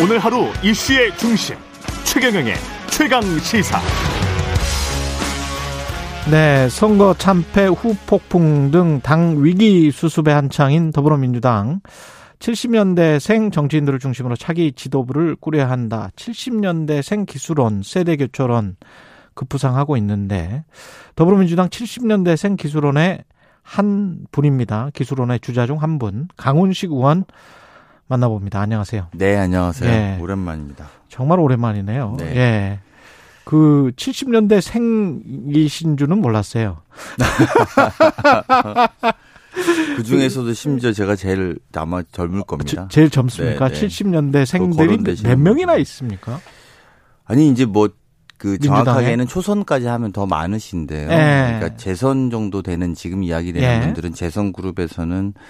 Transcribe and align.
오늘 0.00 0.18
하루 0.20 0.46
이슈의 0.62 1.16
중심 1.16 1.56
최경영의 2.04 2.54
최강 2.90 3.20
시사. 3.40 3.80
네, 6.30 6.68
선거 6.68 7.14
참패 7.14 7.66
후폭풍 7.66 8.70
등 8.70 9.00
당 9.02 9.42
위기 9.42 9.90
수습에 9.90 10.30
한창인 10.30 10.92
더불어민주당 10.92 11.80
70년대 12.38 13.18
생 13.18 13.50
정치인들을 13.50 13.98
중심으로 13.98 14.36
차기 14.36 14.72
지도부를 14.72 15.36
꾸려야 15.40 15.68
한다. 15.68 16.10
70년대 16.14 17.02
생 17.02 17.26
기술원, 17.26 17.82
세대 17.82 18.16
교체론 18.16 18.76
급부상하고 19.34 19.96
있는데 19.96 20.64
더불어민주당 21.16 21.68
70년대 21.68 22.36
생 22.36 22.54
기술원의 22.56 23.24
한 23.62 24.26
분입니다. 24.30 24.90
기술원의 24.94 25.40
주자 25.40 25.66
중 25.66 25.78
한 25.78 25.98
분, 25.98 26.28
강훈식 26.36 26.92
의원 26.92 27.24
만나봅니다. 28.08 28.60
안녕하세요. 28.60 29.08
네, 29.12 29.36
안녕하세요. 29.36 29.90
예. 29.90 30.18
오랜만입니다. 30.20 30.88
정말 31.08 31.40
오랜만이네요. 31.40 32.16
네. 32.18 32.36
예. 32.36 32.80
그 33.44 33.92
70년대 33.96 34.60
생이신 34.60 35.96
줄은 35.96 36.20
몰랐어요. 36.20 36.82
그 39.96 40.02
중에서도 40.02 40.52
심지어 40.52 40.92
제가 40.92 41.16
제일 41.16 41.58
아마 41.74 42.02
젊을 42.12 42.42
겁니다. 42.42 42.88
제, 42.90 43.02
일 43.02 43.10
젊습니까? 43.10 43.68
네, 43.68 43.74
네. 43.74 43.86
70년대 43.86 44.44
생들이 44.44 44.98
몇 45.22 45.38
명이나 45.38 45.76
있습니까? 45.76 46.40
아니 47.24 47.50
이제 47.50 47.64
뭐 47.64 47.88
그 48.38 48.56
정확하게는 48.58 49.26
초선까지 49.26 49.86
하면 49.86 50.12
더 50.12 50.24
많으신데요. 50.24 51.08
네. 51.08 51.56
그러니까 51.58 51.76
재선 51.76 52.30
정도 52.30 52.62
되는 52.62 52.94
지금 52.94 53.24
이야기되는 53.24 53.80
네. 53.80 53.84
분들은 53.84 54.14
재선 54.14 54.52
그룹에서는 54.52 55.34
어, 55.34 55.40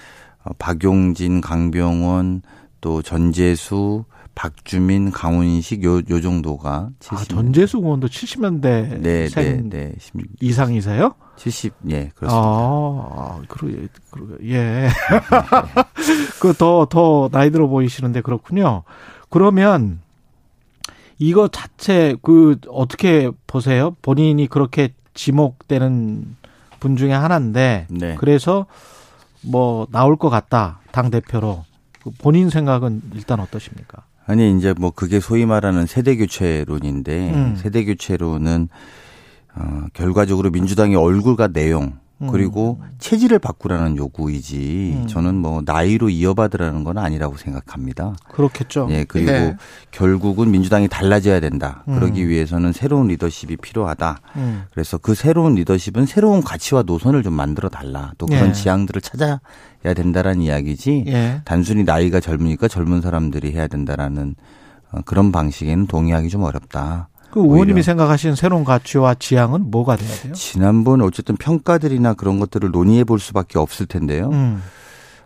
박용진, 0.58 1.40
강병원, 1.40 2.42
또 2.80 3.02
전재수, 3.02 4.04
박주민, 4.34 5.10
강훈식 5.10 5.82
요, 5.82 5.96
요 5.98 6.20
정도가 6.20 6.90
70. 7.00 7.18
아, 7.18 7.24
전재수 7.34 7.78
의원도 7.78 8.06
70년대 8.06 9.00
네, 9.00 9.28
생 9.28 9.68
네, 9.68 9.90
네. 9.90 9.94
이상이세요? 10.40 11.14
70, 11.36 11.74
예, 11.90 12.10
그렇습니다. 12.14 12.46
아, 12.46 13.40
그러, 13.48 13.72
그러, 14.10 14.26
예. 14.44 14.88
그 16.40 16.54
더, 16.54 16.86
더 16.88 17.28
나이 17.32 17.50
들어 17.50 17.66
보이시는데 17.66 18.20
그렇군요. 18.20 18.84
그러면 19.28 20.00
이거 21.18 21.48
자체 21.48 22.16
그 22.22 22.56
어떻게 22.68 23.30
보세요? 23.48 23.96
본인이 24.02 24.46
그렇게 24.46 24.94
지목되는 25.14 26.36
분 26.78 26.96
중에 26.96 27.12
하나인데 27.12 27.88
네. 27.90 28.14
그래서 28.18 28.66
뭐 29.42 29.86
나올 29.90 30.16
것 30.16 30.30
같다 30.30 30.80
당 30.92 31.10
대표로 31.10 31.64
그 32.02 32.10
본인 32.18 32.50
생각은 32.50 33.02
일단 33.14 33.40
어떠십니까? 33.40 34.04
아니 34.26 34.56
이제 34.56 34.74
뭐 34.78 34.90
그게 34.90 35.20
소위 35.20 35.46
말하는 35.46 35.86
세대 35.86 36.16
교체론인데 36.16 37.34
음. 37.34 37.56
세대 37.56 37.84
교체론은 37.84 38.68
어 39.54 39.86
결과적으로 39.94 40.50
민주당의 40.50 40.96
얼굴과 40.96 41.48
내용 41.48 41.84
음. 41.84 42.07
그리고 42.30 42.80
체질을 42.98 43.38
바꾸라는 43.38 43.96
요구이지 43.96 45.02
음. 45.02 45.06
저는 45.06 45.36
뭐 45.36 45.62
나이로 45.64 46.10
이어받으라는 46.10 46.82
건 46.82 46.98
아니라고 46.98 47.36
생각합니다. 47.36 48.16
그렇겠죠. 48.28 48.88
예, 48.90 49.04
그리고 49.04 49.30
네. 49.30 49.56
결국은 49.92 50.50
민주당이 50.50 50.88
달라져야 50.88 51.38
된다. 51.38 51.84
음. 51.86 51.94
그러기 51.94 52.28
위해서는 52.28 52.72
새로운 52.72 53.06
리더십이 53.06 53.56
필요하다. 53.58 54.20
음. 54.36 54.64
그래서 54.72 54.98
그 54.98 55.14
새로운 55.14 55.54
리더십은 55.54 56.06
새로운 56.06 56.42
가치와 56.42 56.82
노선을 56.82 57.22
좀 57.22 57.34
만들어 57.34 57.68
달라. 57.68 58.12
또 58.18 58.26
그런 58.26 58.48
예. 58.48 58.52
지향들을 58.52 59.00
찾아야 59.00 59.38
된다라는 59.82 60.42
이야기지. 60.42 61.04
예. 61.06 61.42
단순히 61.44 61.84
나이가 61.84 62.18
젊으니까 62.18 62.66
젊은 62.66 63.00
사람들이 63.00 63.52
해야 63.52 63.68
된다라는 63.68 64.34
어, 64.90 65.00
그런 65.04 65.30
방식에는 65.30 65.86
동의하기 65.86 66.30
좀 66.30 66.42
어렵다. 66.42 67.08
그 67.30 67.40
의원님이 67.40 67.82
생각하시는 67.82 68.34
새로운 68.36 68.64
가치와 68.64 69.14
지향은 69.14 69.70
뭐가 69.70 69.96
돼야 69.96 70.14
돼요? 70.16 70.32
지난번 70.32 71.02
어쨌든 71.02 71.36
평가들이나 71.36 72.14
그런 72.14 72.38
것들을 72.40 72.70
논의해 72.70 73.04
볼 73.04 73.18
수밖에 73.18 73.58
없을 73.58 73.86
텐데요. 73.86 74.30
음. 74.30 74.62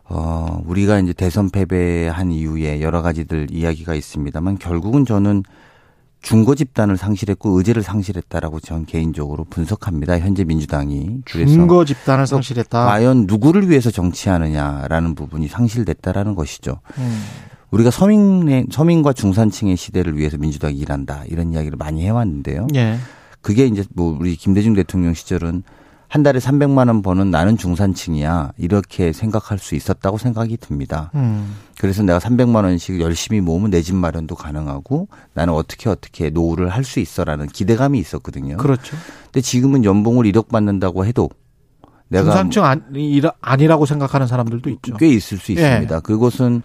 어, 0.04 0.60
우리가 0.66 0.98
이제 0.98 1.12
대선 1.12 1.50
패배한 1.50 2.32
이후에 2.32 2.80
여러 2.80 3.02
가지들 3.02 3.48
이야기가 3.50 3.94
있습니다만 3.94 4.58
결국은 4.58 5.06
저는 5.06 5.44
중거 6.20 6.54
집단을 6.54 6.96
상실했고 6.96 7.58
의제를 7.58 7.82
상실했다라고 7.82 8.60
저는 8.60 8.86
개인적으로 8.86 9.44
분석합니다. 9.44 10.20
현재 10.20 10.44
민주당이 10.44 11.22
중거 11.26 11.84
집단을 11.84 12.26
상실했다. 12.26 12.86
과연 12.86 13.26
누구를 13.26 13.68
위해서 13.68 13.90
정치하느냐라는 13.90 15.14
부분이 15.16 15.48
상실됐다라는 15.48 16.34
것이죠. 16.36 16.80
음. 16.98 17.22
우리가 17.72 17.90
서민의 17.90 18.66
서민과 18.70 19.12
중산층의 19.14 19.76
시대를 19.76 20.16
위해서 20.16 20.36
민주당이 20.36 20.76
일한다 20.76 21.24
이런 21.28 21.52
이야기를 21.52 21.76
많이 21.78 22.04
해왔는데요. 22.04 22.68
예. 22.74 22.98
그게 23.40 23.66
이제 23.66 23.84
뭐 23.94 24.16
우리 24.18 24.36
김대중 24.36 24.74
대통령 24.74 25.14
시절은 25.14 25.62
한 26.06 26.22
달에 26.22 26.38
300만 26.40 26.88
원 26.88 27.00
버는 27.00 27.30
나는 27.30 27.56
중산층이야 27.56 28.52
이렇게 28.58 29.14
생각할 29.14 29.58
수 29.58 29.74
있었다고 29.74 30.18
생각이 30.18 30.58
듭니다. 30.58 31.10
음. 31.14 31.54
그래서 31.78 32.02
내가 32.02 32.18
300만 32.18 32.64
원씩 32.64 33.00
열심히 33.00 33.40
모으면 33.40 33.70
내 33.70 33.80
집 33.80 33.96
마련도 33.96 34.34
가능하고 34.34 35.08
나는 35.32 35.54
어떻게 35.54 35.88
어떻게 35.88 36.28
노후를 36.28 36.68
할 36.68 36.84
수 36.84 37.00
있어라는 37.00 37.46
기대감이 37.46 37.98
있었거든요. 37.98 38.58
그렇죠. 38.58 38.94
근데 39.24 39.40
지금은 39.40 39.84
연봉을 39.86 40.26
1억 40.30 40.48
받는다고 40.48 41.06
해도 41.06 41.30
내가 42.12 42.24
중산층 42.24 42.64
아니, 42.64 43.22
아니 43.40 43.66
라고 43.66 43.86
생각하는 43.86 44.26
사람들도 44.26 44.68
있죠. 44.70 44.96
꽤 44.98 45.08
있을 45.08 45.38
수 45.38 45.52
있습니다. 45.52 45.96
예. 45.96 46.00
그것은 46.00 46.62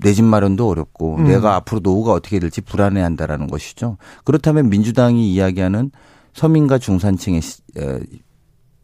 내집 0.00 0.24
마련도 0.24 0.68
어렵고 0.68 1.16
음. 1.16 1.24
내가 1.24 1.54
앞으로 1.56 1.80
노후가 1.82 2.12
어떻게 2.12 2.40
될지 2.40 2.60
불안해한다라는 2.60 3.46
것이죠. 3.46 3.96
그렇다면 4.24 4.68
민주당이 4.68 5.32
이야기하는 5.32 5.92
서민과 6.34 6.78
중산층의 6.78 7.40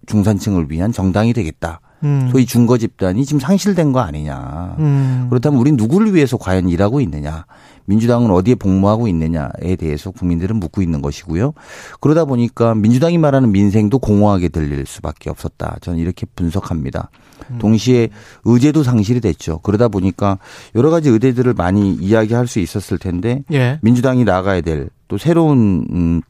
중산층을 0.06 0.70
위한 0.70 0.92
정당이 0.92 1.32
되겠다. 1.32 1.80
음. 2.04 2.28
소위 2.30 2.46
중거 2.46 2.78
집단이 2.78 3.24
지금 3.24 3.40
상실된 3.40 3.92
거 3.92 3.98
아니냐. 3.98 4.76
음. 4.78 5.26
그렇다면 5.30 5.58
우리 5.58 5.72
누구를 5.72 6.14
위해서 6.14 6.36
과연 6.36 6.68
일하고 6.68 7.00
있느냐. 7.00 7.44
민주당은 7.88 8.30
어디에 8.30 8.54
복무하고 8.54 9.08
있느냐에 9.08 9.76
대해서 9.76 10.10
국민들은 10.10 10.56
묻고 10.56 10.82
있는 10.82 11.02
것이고요. 11.02 11.54
그러다 12.00 12.24
보니까 12.24 12.74
민주당이 12.74 13.18
말하는 13.18 13.50
민생도 13.50 13.98
공허하게 13.98 14.50
들릴 14.50 14.86
수밖에 14.86 15.30
없었다. 15.30 15.78
저는 15.80 15.98
이렇게 15.98 16.26
분석합니다. 16.36 17.10
음. 17.50 17.58
동시에 17.58 18.10
의제도 18.44 18.82
상실이 18.82 19.20
됐죠. 19.20 19.58
그러다 19.60 19.88
보니까 19.88 20.38
여러 20.74 20.90
가지 20.90 21.08
의제들을 21.08 21.54
많이 21.54 21.94
이야기할 21.94 22.46
수 22.46 22.58
있었을 22.60 22.98
텐데 22.98 23.42
예. 23.52 23.78
민주당이 23.82 24.24
나가야 24.24 24.60
될 24.60 24.90
또 25.08 25.18
새로운 25.18 25.86
음 25.90 26.22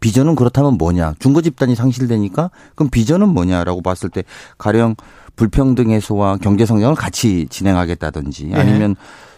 비전은 0.00 0.34
그렇다면 0.34 0.78
뭐냐? 0.78 1.14
중거 1.20 1.42
집단이 1.42 1.76
상실되니까 1.76 2.50
그럼 2.74 2.90
비전은 2.90 3.28
뭐냐라고 3.28 3.82
봤을 3.82 4.08
때 4.08 4.24
가령 4.58 4.96
불평등 5.36 5.90
해소와 5.90 6.38
경제 6.38 6.66
성장을 6.66 6.96
같이 6.96 7.46
진행하겠다든지 7.50 8.50
예. 8.52 8.54
아니면 8.56 8.96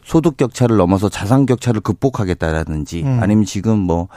소득 0.09 0.39
격차를 0.39 0.79
넘어서 0.79 1.11
자산 1.11 1.45
격차를 1.45 1.83
극복하겠다라든지 1.83 3.03
음. 3.03 3.19
아니면 3.21 3.45
지금 3.45 3.79
뭐 3.79 4.09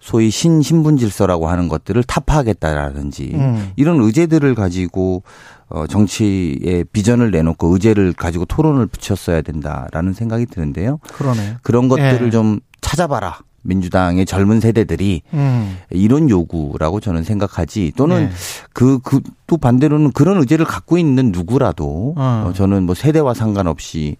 소위 0.00 0.30
신신분 0.30 0.96
질서라고 0.96 1.48
하는 1.48 1.68
것들을 1.68 2.02
타파하겠다라든지 2.02 3.32
음. 3.34 3.72
이런 3.76 4.00
의제들을 4.00 4.54
가지고 4.54 5.22
어 5.68 5.86
정치의 5.86 6.86
비전을 6.92 7.30
내놓고 7.30 7.68
의제를 7.74 8.14
가지고 8.14 8.46
토론을 8.46 8.86
붙였어야 8.86 9.42
된다라는 9.42 10.14
생각이 10.14 10.46
드는데요. 10.46 10.98
그러네. 11.12 11.56
그런 11.62 11.88
것들을 11.88 12.26
예. 12.26 12.30
좀 12.30 12.60
찾아봐라. 12.80 13.40
민주당의 13.66 14.24
젊은 14.26 14.60
세대들이 14.60 15.22
음. 15.32 15.78
이런 15.90 16.30
요구라고 16.30 17.00
저는 17.00 17.22
생각하지 17.22 17.92
또는 17.96 18.30
그그 18.72 18.84
네. 18.84 18.98
그, 19.02 19.20
또 19.46 19.56
반대로는 19.58 20.12
그런 20.12 20.38
의제를 20.38 20.64
갖고 20.64 20.96
있는 20.96 21.32
누구라도 21.32 22.14
어. 22.16 22.46
어 22.46 22.52
저는 22.54 22.84
뭐 22.84 22.94
세대와 22.94 23.34
상관없이 23.34 24.16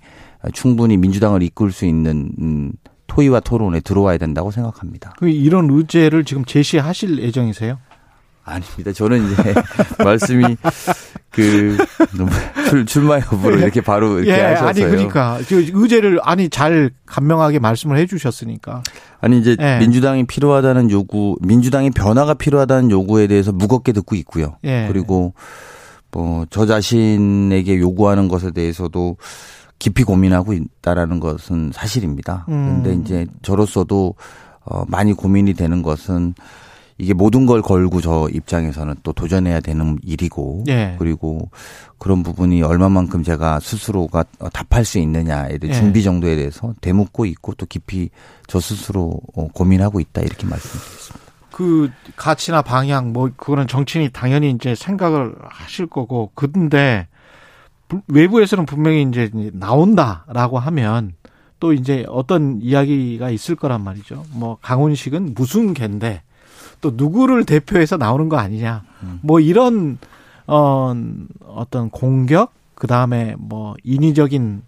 충분히 0.53 0.97
민주당을 0.97 1.43
이끌 1.43 1.73
수 1.73 1.87
있는 1.87 2.31
음, 2.41 2.73
토의와 3.07 3.41
토론에 3.41 3.81
들어와야 3.81 4.19
된다고 4.19 4.51
생각합니다. 4.51 5.15
그 5.19 5.29
이런 5.29 5.69
의제를 5.71 6.25
지금 6.25 6.45
제시하실 6.45 7.23
예정이세요? 7.23 7.79
아닙니다. 8.45 8.93
저는 8.93 9.33
이제 9.33 9.55
말씀이 10.05 10.57
그 11.31 11.79
출, 12.69 12.85
출마 12.85 13.17
여부를 13.17 13.61
이렇게 13.61 13.81
바로 13.81 14.19
이렇게 14.19 14.39
예, 14.39 14.43
하셨어요. 14.43 14.69
아니 14.69 14.81
그러니까 14.81 15.39
그 15.49 15.71
의제를 15.73 16.21
아니 16.23 16.51
잘 16.51 16.91
간명하게 17.07 17.59
말씀을 17.59 17.97
해주셨으니까. 17.99 18.83
아니 19.21 19.39
이제 19.39 19.57
예. 19.59 19.79
민주당이 19.79 20.27
필요하다는 20.27 20.91
요구, 20.91 21.37
민주당의 21.41 21.91
변화가 21.91 22.35
필요하다는 22.35 22.91
요구에 22.91 23.27
대해서 23.29 23.51
무겁게 23.51 23.93
듣고 23.93 24.15
있고요. 24.17 24.59
예. 24.65 24.87
그리고 24.89 25.33
뭐 26.13 26.45
저 26.51 26.67
자신에게 26.67 27.79
요구하는 27.81 28.29
것에 28.29 28.53
대해서도 28.53 29.17
깊이 29.85 30.03
고민하고 30.03 30.55
있다라는 30.55 31.21
것은 31.21 31.71
사실입니다. 31.75 32.47
음. 32.49 32.81
근데 32.83 32.95
이제 32.95 33.27
저로서도 33.43 34.15
어 34.65 34.85
많이 34.89 35.13
고민이 35.13 35.53
되는 35.53 35.83
것은 35.83 36.33
이게 36.97 37.13
모든 37.13 37.45
걸 37.45 37.61
걸고 37.61 38.01
저 38.01 38.27
입장에서는 38.33 38.95
또 39.03 39.13
도전해야 39.13 39.61
되는 39.61 39.99
일이고 40.03 40.65
예. 40.69 40.97
그리고 40.99 41.51
그런 41.99 42.23
부분이 42.23 42.63
얼마만큼 42.63 43.25
제가 43.25 43.61
스스로가 43.61 44.25
답할 44.55 44.87
수 44.87 44.99
있느냐에 45.01 45.59
대해 45.59 45.75
예. 45.75 45.79
준비 45.79 46.03
정도에 46.03 46.35
대해서 46.35 46.73
되묻고 46.81 47.27
있고 47.27 47.53
또 47.53 47.67
깊이 47.67 48.09
저 48.47 48.61
스스로 48.61 49.21
어, 49.37 49.49
고민하고 49.49 50.01
있다 50.01 50.23
이렇게 50.23 50.47
말씀드리겠습니다. 50.47 51.25
그 51.51 51.91
가치나 52.17 52.63
방향 52.63 53.13
뭐 53.13 53.29
그거는 53.37 53.67
정치인이 53.67 54.13
당연히 54.15 54.49
이제 54.49 54.75
생각을 54.75 55.35
하실 55.51 55.87
거고 55.89 56.31
근데 56.35 57.07
외부에서는 58.09 58.67
분명히 58.67 59.03
이제 59.03 59.31
나온다라고 59.53 60.59
하면 60.59 61.13
또 61.61 61.73
이제 61.73 62.05
어떤 62.09 62.61
이야기가 62.61 63.31
있을 63.31 63.57
거란 63.57 63.83
말이죠. 63.83 64.25
뭐 64.33 64.59
강훈식은 64.61 65.35
무슨 65.35 65.75
갠데 65.75 66.23
또 66.81 66.93
누구를 66.95 67.45
대표해서 67.45 67.97
나오는 67.97 68.29
거 68.29 68.37
아니냐. 68.37 68.83
음. 69.03 69.21
뭐 69.23 69.41
이런 69.41 69.99
어 70.47 70.95
어떤 71.47 71.91
공격 71.91 72.53
그다음에 72.75 73.35
뭐 73.39 73.75
인위적인 73.83 74.63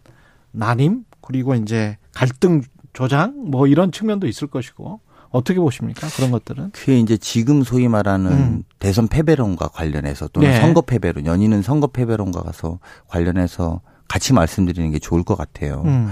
난임 0.52 1.04
그리고 1.20 1.54
이제 1.54 1.98
갈등 2.14 2.62
조장 2.92 3.34
뭐 3.50 3.66
이런 3.66 3.92
측면도 3.92 4.26
있을 4.26 4.46
것이고 4.46 5.00
어떻게 5.30 5.58
보십니까? 5.58 6.06
그런 6.16 6.30
것들은? 6.30 6.70
그게 6.72 6.98
이제 6.98 7.16
지금 7.16 7.62
소위 7.62 7.88
말하는 7.88 8.32
음. 8.32 8.62
대선 8.78 9.08
패배론과 9.08 9.68
관련해서 9.68 10.28
또는 10.28 10.50
네. 10.50 10.60
선거 10.60 10.80
패배론, 10.80 11.26
연인은 11.26 11.62
선거 11.62 11.86
패배론과 11.86 12.42
가서 12.42 12.78
관련해서 13.08 13.80
같이 14.08 14.32
말씀드리는 14.32 14.90
게 14.90 14.98
좋을 14.98 15.24
것 15.24 15.36
같아요. 15.36 15.82
음. 15.84 16.10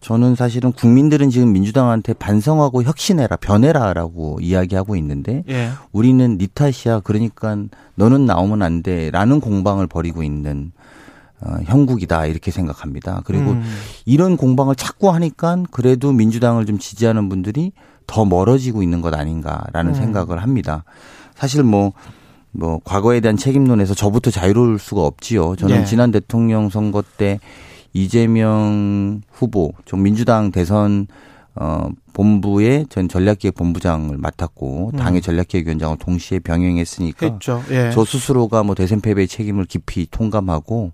저는 0.00 0.34
사실은 0.34 0.72
국민들은 0.72 1.30
지금 1.30 1.52
민주당한테 1.52 2.12
반성하고 2.12 2.82
혁신해라, 2.82 3.36
변해라라고 3.36 4.38
이야기하고 4.40 4.96
있는데 4.96 5.44
예. 5.48 5.70
우리는 5.92 6.38
니 6.38 6.48
탓이야. 6.48 7.00
그러니까 7.00 7.56
너는 7.94 8.26
나오면 8.26 8.62
안 8.62 8.82
돼라는 8.82 9.40
공방을 9.40 9.86
벌이고 9.86 10.24
있는 10.24 10.72
어, 11.40 11.56
형국이다 11.64 12.26
이렇게 12.26 12.50
생각합니다. 12.50 13.22
그리고 13.24 13.52
음. 13.52 13.62
이런 14.04 14.36
공방을 14.36 14.74
자꾸 14.74 15.12
하니까 15.12 15.62
그래도 15.70 16.12
민주당을 16.12 16.66
좀 16.66 16.78
지지하는 16.78 17.28
분들이 17.28 17.72
더 18.06 18.24
멀어지고 18.24 18.82
있는 18.82 19.00
것 19.00 19.14
아닌가라는 19.14 19.92
음. 19.92 19.94
생각을 19.94 20.42
합니다. 20.42 20.84
사실 21.34 21.62
뭐, 21.62 21.92
뭐, 22.50 22.80
과거에 22.84 23.20
대한 23.20 23.36
책임론에서 23.36 23.94
저부터 23.94 24.30
자유로울 24.30 24.78
수가 24.78 25.02
없지요. 25.02 25.56
저는 25.56 25.78
네. 25.78 25.84
지난 25.84 26.10
대통령 26.10 26.68
선거 26.68 27.02
때 27.16 27.40
이재명 27.92 29.22
후보, 29.30 29.72
좀 29.84 30.02
민주당 30.02 30.50
대선 30.50 31.06
어, 31.54 31.88
본부의 32.14 32.86
전 32.88 33.08
전략기획 33.08 33.54
본부장을 33.54 34.16
맡았고 34.16 34.92
음. 34.94 34.98
당의 34.98 35.20
전략기획 35.20 35.66
위원장을 35.66 35.98
동시에 35.98 36.38
병행했으니까 36.38 37.26
했죠. 37.26 37.62
예. 37.70 37.90
저 37.92 38.04
스스로가 38.04 38.62
뭐 38.62 38.74
대선 38.74 39.00
패배의 39.00 39.28
책임을 39.28 39.66
깊이 39.66 40.06
통감하고 40.10 40.92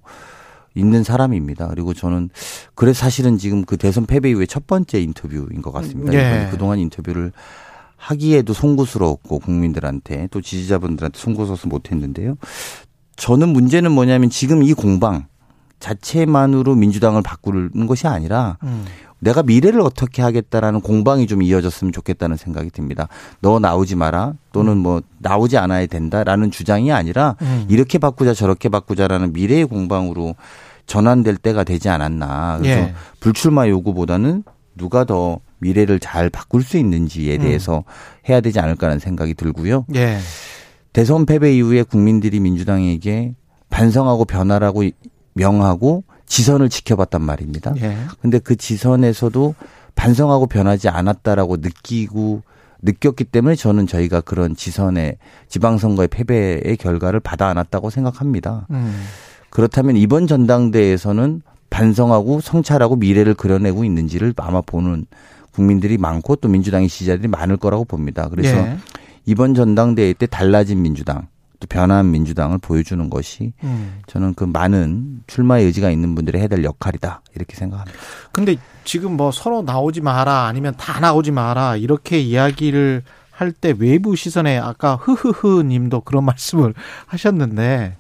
있는 0.79 1.03
사람입니다. 1.03 1.69
그리고 1.69 1.93
저는 1.93 2.31
그래 2.75 2.93
사실은 2.93 3.39
지금 3.39 3.65
그 3.65 3.77
대선 3.77 4.07
패배 4.07 4.31
이후에 4.31 4.47
첫 4.47 4.67
번째 4.67 5.01
인터뷰인 5.01 5.61
것 5.63 5.73
같습니다. 5.73 6.15
예. 6.15 6.49
그동안 6.51 6.79
인터뷰를 6.79 7.33
하기에도 7.97 8.53
송구스러웠고 8.53 9.41
국민들한테 9.41 10.29
또 10.31 10.41
지지자분들한테 10.41 11.19
송구스러워서 11.19 11.69
못했는데요. 11.69 12.37
저는 13.17 13.49
문제는 13.49 13.91
뭐냐면 13.91 14.31
지금 14.31 14.63
이 14.63 14.73
공방 14.73 15.27
자체만으로 15.81 16.75
민주당을 16.75 17.23
바꾸는 17.23 17.87
것이 17.87 18.07
아니라 18.07 18.59
음. 18.63 18.85
내가 19.21 19.43
미래를 19.43 19.81
어떻게 19.81 20.23
하겠다라는 20.23 20.81
공방이 20.81 21.27
좀 21.27 21.43
이어졌으면 21.43 21.93
좋겠다는 21.93 22.37
생각이 22.37 22.71
듭니다. 22.71 23.09
너 23.41 23.59
나오지 23.59 23.97
마라 23.97 24.35
또는 24.53 24.75
음. 24.75 24.79
뭐 24.79 25.03
나오지 25.19 25.59
않아야 25.59 25.87
된다라는 25.87 26.51
주장이 26.53 26.93
아니라 26.93 27.37
음. 27.43 27.67
이렇게 27.69 27.99
바꾸자 27.99 28.35
저렇게 28.35 28.69
바꾸자라는 28.69 29.33
미래의 29.33 29.67
공방으로 29.67 30.37
전환될 30.89 31.37
때가 31.37 31.63
되지 31.63 31.89
않았나. 31.89 32.59
그래서 32.59 32.81
예. 32.81 32.95
불출마 33.21 33.69
요구보다는 33.69 34.43
누가 34.75 35.05
더 35.05 35.39
미래를 35.59 36.01
잘 36.01 36.31
바꿀 36.31 36.63
수 36.63 36.77
있는지에 36.79 37.37
음. 37.37 37.43
대해서 37.43 37.79
음. 37.79 37.83
해야 38.29 38.41
되지 38.41 38.59
않을까라는 38.59 38.99
생각이 38.99 39.35
들고요. 39.35 39.85
예. 39.95 40.19
대선 40.93 41.27
패배 41.27 41.55
이후에 41.55 41.85
국민들이 41.85 42.41
민주당에게 42.41 43.35
반성하고 43.71 44.25
변화라고 44.25 44.83
명하고 45.35 46.05
지선을 46.27 46.69
지켜봤단 46.69 47.23
말입니다. 47.23 47.75
예. 47.81 47.97
근데 48.21 48.39
그 48.39 48.57
지선에서도 48.57 49.55
반성하고 49.95 50.47
변하지 50.47 50.89
않았다라고 50.89 51.59
느끼고 51.59 52.43
느꼈기 52.81 53.25
때문에 53.25 53.57
저는 53.57 53.87
저희가 53.87 54.21
그런 54.21 54.55
지선의 54.57 55.19
지방선거의 55.49 56.09
패배의 56.09 56.77
결과를 56.79 57.21
받아 57.21 57.49
안았다고 57.49 57.91
생각합니다. 57.91 58.67
음. 58.71 59.03
그렇다면 59.51 59.97
이번 59.97 60.27
전당대회에서는 60.27 61.43
반성하고 61.71 62.41
성찰하고 62.41 62.97
미래를 62.97 63.35
그려내고 63.35 63.85
있는지를 63.85 64.35
아마 64.39 64.61
보는 64.61 65.07
국민들이 65.53 65.99
많고 65.99 66.37
또 66.37 66.49
민주당의 66.49 66.89
지지자들이 66.89 67.29
많을 67.29 67.57
거라고 67.57 67.85
봅니다. 67.85 68.29
그래서 68.29 68.57
예. 68.57 68.79
이번 69.27 69.55
전당대회 69.55 70.15
때 70.15 70.27
달라진 70.27 70.83
민주당 70.83 71.27
또 71.61 71.67
변화한 71.69 72.11
민주당을 72.11 72.59
보여주는 72.59 73.11
것이 73.11 73.53
음. 73.65 74.01
저는 74.07 74.35
그 74.35 74.45
많은 74.45 75.23
출마의 75.27 75.67
의지가 75.67 75.91
있는 75.91 76.15
분들이 76.15 76.39
해야 76.39 76.47
될 76.47 76.63
역할이다 76.63 77.23
이렇게 77.35 77.57
생각합니다. 77.57 77.99
근데 78.31 78.57
지금 78.85 79.17
뭐 79.17 79.33
서로 79.33 79.63
나오지 79.63 80.01
마라 80.01 80.47
아니면 80.47 80.75
다 80.77 81.01
나오지 81.01 81.33
마라 81.33 81.77
이렇게 81.77 82.21
이야기를 82.21 83.03
할 83.39 83.53
때 83.53 83.73
외부 83.79 84.17
시선에 84.17 84.59
아까 84.59 84.97
흐흐흐 84.97 85.63
님도 85.63 86.01
그런 86.01 86.25
말씀을 86.27 86.75
하셨는데 87.07 87.97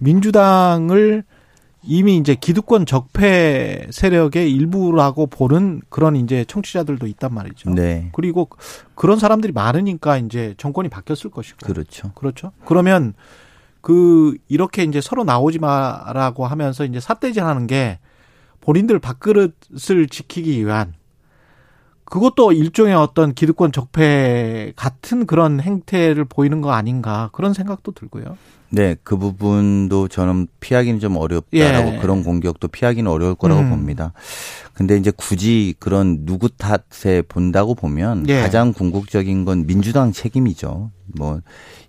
민주당을 0.00 1.24
이미 1.82 2.16
이제 2.18 2.34
기득권 2.34 2.84
적폐 2.84 3.86
세력의 3.90 4.52
일부라고 4.52 5.26
보는 5.28 5.80
그런 5.88 6.16
이제 6.16 6.44
청취자들도 6.44 7.06
있단 7.06 7.32
말이죠. 7.32 7.70
네. 7.70 8.10
그리고 8.12 8.50
그런 8.94 9.18
사람들이 9.18 9.52
많으니까 9.52 10.18
이제 10.18 10.54
정권이 10.58 10.90
바뀌었을 10.90 11.30
것이고. 11.30 11.58
그렇죠. 11.64 12.12
그렇죠. 12.14 12.52
그러면 12.66 13.14
그 13.80 14.36
이렇게 14.48 14.82
이제 14.82 15.00
서로 15.00 15.24
나오지 15.24 15.58
마라고 15.58 16.46
하면서 16.46 16.84
이제 16.84 17.00
삿대질 17.00 17.42
하는 17.42 17.66
게 17.66 17.98
본인들 18.60 18.98
밥그릇을 18.98 20.08
지키기 20.10 20.64
위한 20.66 20.92
그것도 22.04 22.52
일종의 22.52 22.94
어떤 22.94 23.32
기득권 23.32 23.72
적폐 23.72 24.72
같은 24.76 25.26
그런 25.26 25.60
행태를 25.60 26.24
보이는 26.26 26.60
거 26.60 26.72
아닌가 26.72 27.30
그런 27.32 27.54
생각도 27.54 27.92
들고요. 27.92 28.36
네, 28.70 28.96
그 29.02 29.16
부분도 29.16 30.08
저는 30.08 30.46
피하기는 30.60 31.00
좀 31.00 31.16
어렵다라고 31.16 31.94
예. 31.94 31.98
그런 31.98 32.22
공격도 32.22 32.68
피하기는 32.68 33.10
어려울 33.10 33.34
거라고 33.34 33.62
음. 33.62 33.70
봅니다. 33.70 34.12
근데 34.74 34.96
이제 34.96 35.10
굳이 35.14 35.74
그런 35.78 36.24
누구 36.24 36.48
탓에 36.48 37.22
본다고 37.22 37.74
보면 37.74 38.28
예. 38.28 38.40
가장 38.40 38.72
궁극적인 38.72 39.44
건 39.44 39.66
민주당 39.66 40.12
책임이죠. 40.12 40.90
뭐 41.16 41.40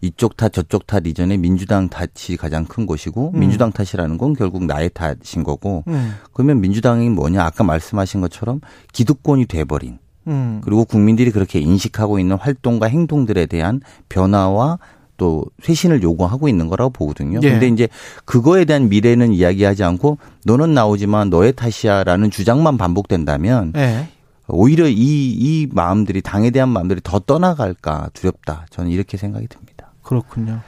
이쪽 0.01 0.36
탓 0.36 0.51
저쪽 0.51 0.88
탓 0.88 1.05
이전에 1.05 1.38
민주당 1.38 1.88
탓이 1.88 2.36
가장 2.38 2.65
큰 2.65 2.88
것이고 2.88 3.32
음. 3.36 3.39
민주당 3.39 3.72
탓이라는 3.72 4.17
건 4.17 4.34
결국 4.34 4.65
나의 4.65 4.89
탓인 4.94 5.44
거고 5.44 5.84
음. 5.88 6.15
그러면 6.34 6.60
민주당이 6.62 7.10
뭐냐 7.12 7.44
아까 7.44 7.63
말씀하신 7.63 8.22
것처럼 8.22 8.62
기득권이 8.94 9.46
돼버린 9.46 10.00
음. 10.27 10.62
그리고 10.63 10.86
국민들이 10.86 11.32
그렇게 11.32 11.60
인식하고 11.60 12.20
있는 12.20 12.36
활동과 12.38 12.88
행동들에 12.88 13.46
대한 13.46 13.82
변화와 14.10 14.79
또 15.22 15.46
쇄신을 15.62 16.01
요구하고 16.01 16.50
있는 16.50 16.68
거라고 16.68 16.90
보거든요. 16.90 17.42
예. 17.44 17.51
근데 17.51 17.68
이제 17.68 17.88
그거에 18.25 18.66
대한 18.66 18.90
미래는 18.90 19.34
이야기하지 19.34 19.84
않고 19.84 20.18
너는 20.46 20.74
나오지만 20.74 21.30
너의 21.30 21.54
탓이야라는 21.54 22.32
주장만 22.32 22.80
반복된다면 22.80 23.72
예. 23.75 24.08
오히려 24.48 24.88
이, 24.88 24.96
이 24.98 25.68
마음들이 25.72 26.24
당에 26.24 26.50
대한 26.50 26.70
마음들이 26.70 27.01
더 27.04 27.20
떠나갈까 27.20 28.10
두렵다. 28.13 28.66
저는 28.72 28.90
이렇게 28.90 29.16
생각이 29.16 29.46
듭니다. 29.46 29.92
그렇군요. 30.01 30.62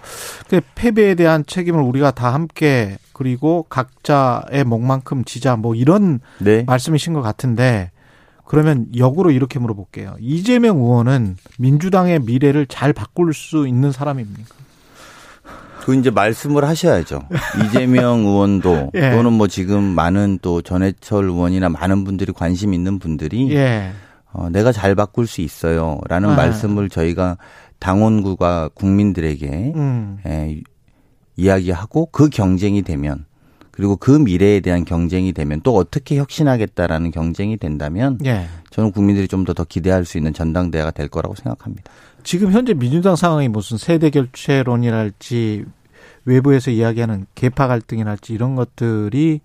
그 0.48 0.62
패배에 0.76 1.16
대한 1.16 1.44
책임을 1.48 1.82
우리가 1.82 2.12
다 2.12 2.32
함께 2.32 3.00
그리고 3.12 3.66
각자의 3.70 4.66
목만큼 4.66 5.24
지자 5.26 5.56
뭐 5.56 5.74
이런 5.74 6.20
네. 6.38 6.64
말씀이신 6.68 7.14
것 7.14 7.24
같은데 7.24 7.90
그러면 8.46 8.88
역으로 8.96 9.32
이렇게 9.32 9.60
물어볼게요. 9.60 10.16
이재명 10.20 10.78
의원은 10.78 11.38
민주당의 11.60 12.20
미래를 12.20 12.68
잘 12.68 12.94
바꿀 12.94 13.34
수 13.34 13.68
있는 13.68 13.92
사람입니까? 13.92 14.56
그 15.82 15.96
이제 15.96 16.10
말씀을 16.10 16.64
하셔야죠. 16.64 17.24
이재명 17.66 18.20
의원도 18.26 18.92
예. 18.96 19.12
또는 19.12 19.34
뭐 19.34 19.48
지금 19.48 19.84
많은 19.84 20.40
또 20.42 20.62
전해철 20.62 21.26
의원이나 21.26 21.68
많은 21.70 22.06
분들이 22.06 22.32
관심 22.32 22.74
있는 22.74 23.00
분들이 23.00 23.52
예. 23.54 23.92
어, 24.32 24.50
내가 24.50 24.72
잘 24.72 24.96
바꿀 24.96 25.28
수 25.28 25.42
있어요라는 25.42 26.30
아. 26.30 26.36
말씀을 26.36 26.90
저희가 26.90 27.38
당원구가 27.80 28.70
국민들에게 28.74 29.74
음. 29.76 30.20
예, 30.26 30.62
이야기하고 31.36 32.08
그 32.08 32.30
경쟁이 32.30 32.82
되면 32.82 33.26
그리고 33.75 33.96
그 33.96 34.12
미래에 34.12 34.60
대한 34.60 34.86
경쟁이 34.86 35.34
되면 35.34 35.60
또 35.63 35.75
어떻게 35.75 36.18
혁신하겠다라는 36.18 37.10
경쟁이 37.10 37.58
된다면 37.58 38.20
예. 38.24 38.46
저는 38.70 38.92
국민들이 38.92 39.27
좀 39.27 39.46
더더 39.46 39.63
기대할 39.63 40.06
수 40.06 40.20
있는 40.20 40.32
전당대회가 40.32 40.92
될 40.92 41.08
거라고 41.08 41.34
생각합니다. 41.34 41.92
지금 42.24 42.51
현재 42.51 42.75
민주당 42.75 43.15
상황이 43.15 43.48
무슨 43.48 43.80
세대 43.80 44.12
교체론이랄지 44.12 45.65
외부에서 46.25 46.70
이야기하는 46.70 47.25
개파 47.34 47.65
갈등이랄지 47.68 48.32
이런 48.34 48.56
것들이 48.56 49.42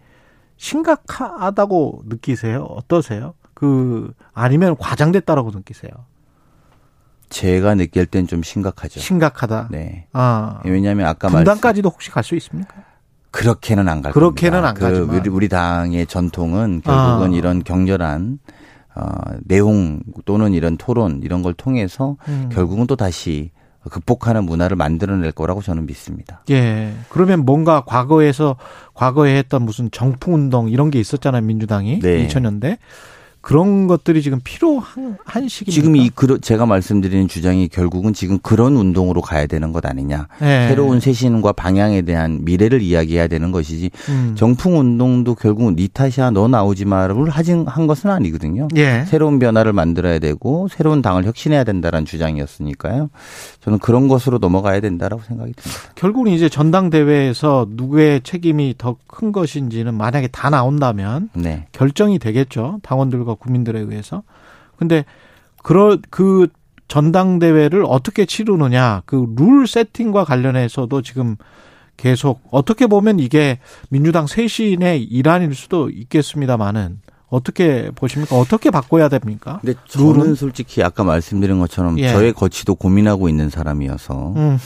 심각하다고 0.59 2.03
느끼세요? 2.07 2.65
어떠세요? 2.65 3.33
그 3.55 4.13
아니면 4.35 4.77
과장됐다라고 4.77 5.51
느끼세요? 5.53 5.91
제가 7.31 7.75
느낄 7.75 8.07
땐 8.07 8.27
좀 8.27 8.43
심각하죠. 8.43 9.01
심각하다. 9.01 9.69
네. 9.71 10.07
아 10.13 10.61
왜냐하면 10.65 11.07
아까 11.07 11.29
분당까지도 11.29 11.89
혹시 11.89 12.11
갈 12.11 12.23
수 12.23 12.35
있습니까? 12.37 12.75
그렇게는 13.31 13.89
안 13.89 14.03
갈 14.03 14.13
그렇게는 14.13 14.63
겁니다. 14.63 14.87
안 14.87 14.91
가지만. 14.93 15.09
그 15.09 15.17
우리, 15.17 15.29
우리 15.29 15.49
당의 15.49 16.07
전통은 16.07 16.83
결국은 16.85 17.33
아. 17.33 17.37
이런 17.37 17.63
격렬한 17.63 18.39
어, 18.97 19.11
내용 19.45 20.01
또는 20.25 20.53
이런 20.55 20.77
토론 20.77 21.21
이런 21.23 21.43
걸 21.43 21.55
통해서 21.55 22.17
음. 22.29 22.49
결국은 22.53 22.87
또 22.87 22.97
다시 22.97 23.51
극복하는 23.91 24.45
문화를 24.45 24.77
만들어낼 24.77 25.33
거라고 25.33 25.63
저는 25.63 25.87
믿습니다. 25.87 26.43
예. 26.51 26.93
그러면 27.09 27.45
뭔가 27.45 27.83
과거에서 27.87 28.57
과거에 28.95 29.37
했던 29.39 29.63
무슨 29.63 29.91
정풍 29.91 30.35
운동 30.35 30.69
이런 30.69 30.91
게 30.91 30.99
있었잖아요, 31.01 31.43
민주당이 31.43 32.01
네. 32.01 32.27
2000년대. 32.27 32.79
그런 33.49 33.87
것들이 33.87 34.21
지금 34.21 34.41
필요한 34.45 35.17
한 35.25 35.49
시기입니까? 35.49 35.73
지금 35.73 35.97
이 35.97 36.11
그러- 36.11 36.37
제가 36.37 36.67
말씀드리는 36.67 37.29
주장이 37.29 37.69
결국은 37.69 38.13
지금 38.13 38.39
그런 38.43 38.77
운동으로 38.77 39.23
가야 39.23 39.47
되는 39.47 39.73
것 39.73 39.87
아니냐. 39.87 40.29
예. 40.43 40.67
새로운 40.69 41.01
쇄신과 41.01 41.53
방향에 41.53 42.03
대한 42.03 42.45
미래를 42.45 42.83
이야기해야 42.83 43.27
되는 43.27 43.51
것이지 43.51 43.91
음. 44.11 44.35
정풍 44.37 44.79
운동도 44.79 45.35
결국은 45.35 45.77
니 45.77 45.89
탓이야 45.89 46.31
너 46.33 46.47
나오지 46.47 46.85
마를 46.85 47.31
하진 47.31 47.67
한 47.67 47.87
것은 47.87 48.11
아니거든요. 48.11 48.69
예. 48.77 49.05
새로운 49.09 49.39
변화를 49.39 49.73
만들어야 49.73 50.19
되고 50.19 50.69
새로운 50.69 51.01
당을 51.01 51.25
혁신해야 51.25 51.65
된다라는 51.65 52.05
주장이었으니까요. 52.05 53.09
저는 53.63 53.79
그런 53.79 54.09
것으로 54.09 54.37
넘어가야 54.37 54.81
된다라고 54.81 55.23
생각이 55.23 55.55
듭니다. 55.55 55.83
결국은 55.95 56.33
이제 56.33 56.51
전당대회에서 56.51 57.69
누구의 57.71 58.21
책임이 58.25 58.75
더 58.77 58.99
큰 59.11 59.33
것인지는 59.33 59.95
만약에 59.95 60.29
다 60.29 60.49
나온다면 60.49 61.31
네. 61.35 61.67
결정이 61.73 62.21
되겠죠. 62.21 62.79
당원들과 62.85 63.35
국민들에 63.39 63.81
의해서. 63.81 64.23
근데 64.77 65.05
그런 65.63 66.01
그 66.11 66.49
전당대회를 66.89 67.85
어떻게 67.87 68.25
치르느냐 68.25 69.03
그 69.05 69.27
룰 69.37 69.67
세팅과 69.67 70.25
관련해서도 70.25 71.03
지금 71.03 71.37
계속 71.97 72.41
어떻게 72.51 72.87
보면 72.87 73.19
이게 73.19 73.59
민주당 73.91 74.27
쇄신의 74.27 75.03
일환일 75.05 75.55
수도 75.55 75.91
있겠습니다만은 75.91 77.01
어떻게 77.29 77.91
보십니까? 77.95 78.37
어떻게 78.37 78.71
바꿔야 78.71 79.09
됩니까? 79.11 79.59
근데 79.61 79.79
룰은? 79.97 80.15
저는 80.21 80.35
솔직히 80.35 80.83
아까 80.83 81.05
말씀드린 81.05 81.59
것처럼 81.59 81.99
예. 81.99 82.09
저의 82.09 82.33
거치도 82.33 82.77
고민하고 82.77 83.29
있는 83.29 83.51
사람이어서 83.51 84.33
음, 84.37 84.59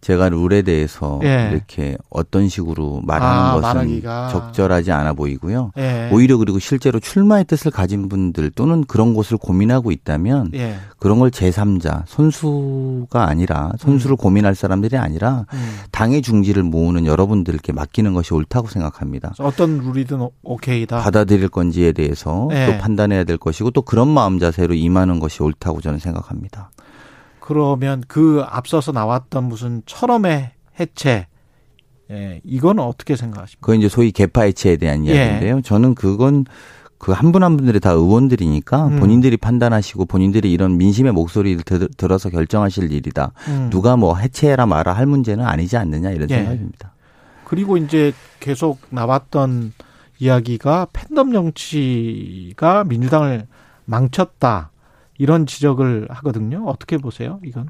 제가 0.00 0.28
룰에 0.28 0.62
대해서 0.62 1.18
예. 1.24 1.50
이렇게 1.52 1.96
어떤 2.10 2.48
식으로 2.48 3.00
말하는 3.04 3.38
아, 3.42 3.52
것은 3.54 3.62
말하기가. 3.62 4.28
적절하지 4.28 4.92
않아 4.92 5.14
보이고요. 5.14 5.72
예. 5.78 6.10
오히려 6.12 6.36
그리고 6.36 6.58
실제로 6.58 7.00
출마의 7.00 7.44
뜻을 7.46 7.70
가진 7.72 8.08
분들 8.08 8.50
또는 8.50 8.84
그런 8.84 9.14
것을 9.14 9.36
고민하고 9.36 9.90
있다면 9.90 10.50
예. 10.54 10.76
그런 10.98 11.18
걸 11.18 11.30
제3자, 11.30 12.04
선수가 12.06 13.26
아니라 13.28 13.72
선수를 13.78 14.16
고민할 14.16 14.54
사람들이 14.54 14.96
아니라 14.96 15.46
음. 15.52 15.76
당의 15.90 16.22
중지를 16.22 16.62
모으는 16.62 17.06
여러분들께 17.06 17.72
맡기는 17.72 18.12
것이 18.14 18.32
옳다고 18.34 18.68
생각합니다. 18.68 19.34
어떤 19.38 19.78
룰이든 19.78 20.20
오- 20.20 20.32
오케이다. 20.42 20.98
받아들일 20.98 21.48
건지에 21.48 21.92
대해서 21.92 22.46
네. 22.50 22.66
또 22.66 22.78
판단해야 22.78 23.24
될 23.24 23.38
것이고 23.38 23.70
또 23.72 23.82
그런 23.82 24.08
마음 24.08 24.38
자세로 24.38 24.74
임하는 24.74 25.20
것이 25.20 25.42
옳다고 25.42 25.80
저는 25.80 25.98
생각합니다. 25.98 26.70
그러면 27.46 28.02
그 28.08 28.42
앞서서 28.44 28.90
나왔던 28.90 29.44
무슨 29.44 29.82
철험의 29.86 30.50
해체, 30.80 31.28
예, 32.10 32.40
이건 32.42 32.80
어떻게 32.80 33.14
생각하십니까? 33.14 33.60
그건 33.64 33.78
이제 33.78 33.88
소위 33.88 34.10
개파 34.10 34.42
해체에 34.42 34.76
대한 34.76 35.06
예. 35.06 35.14
이야기인데요. 35.14 35.60
저는 35.62 35.94
그건 35.94 36.44
그 36.98 37.12
한 37.12 37.30
분 37.30 37.42
한 37.44 37.56
분들이 37.56 37.78
다 37.78 37.90
의원들이니까 37.92 38.86
음. 38.88 38.96
본인들이 38.98 39.36
판단하시고 39.36 40.06
본인들이 40.06 40.50
이런 40.50 40.76
민심의 40.76 41.12
목소리를 41.12 41.62
들, 41.62 41.88
들어서 41.96 42.30
결정하실 42.30 42.90
일이다. 42.90 43.32
음. 43.48 43.68
누가 43.70 43.96
뭐 43.96 44.16
해체해라 44.16 44.66
마라 44.66 44.92
할 44.94 45.06
문제는 45.06 45.44
아니지 45.44 45.76
않느냐 45.76 46.10
이런 46.10 46.28
예. 46.30 46.36
생각입니다. 46.36 46.94
그리고 47.44 47.76
이제 47.76 48.12
계속 48.40 48.80
나왔던 48.90 49.72
이야기가 50.18 50.88
팬덤 50.92 51.32
정치가 51.32 52.82
민주당을 52.84 53.46
망쳤다. 53.84 54.70
이런 55.18 55.46
지적을 55.46 56.06
하거든요. 56.10 56.64
어떻게 56.66 56.98
보세요, 56.98 57.40
이건? 57.44 57.68